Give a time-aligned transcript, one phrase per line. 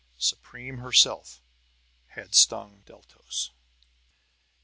[0.17, 1.43] Supreme herself
[2.15, 3.51] had stung Deltos.